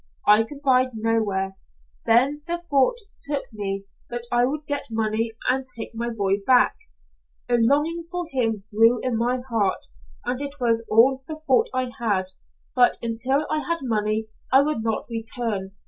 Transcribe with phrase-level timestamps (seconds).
[0.25, 1.57] I could bide nowhere.
[2.07, 6.75] Then the thought took me that I would get money and take my boy back.
[7.47, 9.85] A longing for him grew in my heart,
[10.25, 12.31] and it was all the thought I had,
[12.75, 15.73] but until I had money I would not return.